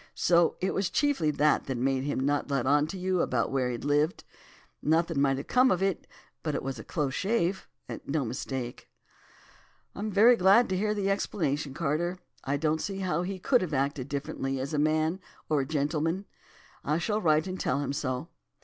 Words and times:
So 0.15 0.55
it 0.61 0.73
was 0.73 0.89
chiefly 0.89 1.29
that 1.29 1.65
that 1.65 1.77
made 1.77 2.05
him 2.05 2.21
not 2.21 2.49
let 2.49 2.65
on 2.65 2.87
to 2.87 2.97
you 2.97 3.21
about 3.21 3.51
where 3.51 3.69
he'd 3.69 3.85
lived. 3.85 4.23
Nothing 4.81 5.21
might 5.21 5.37
have 5.37 5.45
come 5.45 5.69
of 5.69 5.83
it; 5.83 6.07
but 6.41 6.55
it 6.55 6.63
was 6.63 6.79
a 6.79 6.83
close 6.83 7.13
shave, 7.13 7.67
and 7.87 8.01
no 8.07 8.25
mistake.' 8.25 8.89
"'I'm 9.93 10.09
very 10.09 10.35
glad 10.35 10.69
to 10.69 10.75
hear 10.75 10.95
the 10.95 11.11
explanation, 11.11 11.75
Carter. 11.75 12.17
I 12.43 12.57
don't 12.57 12.81
see 12.81 13.01
how 13.01 13.21
he 13.21 13.37
could 13.37 13.61
have 13.61 13.75
acted 13.75 14.07
differently, 14.07 14.59
as 14.59 14.73
a 14.73 14.79
man 14.79 15.19
or 15.49 15.63
gentleman. 15.65 16.25
I 16.83 16.97
shall 16.97 17.21
write 17.21 17.45
and 17.45 17.59
tell 17.59 17.79
him 17.81 17.93
so. 17.93 18.29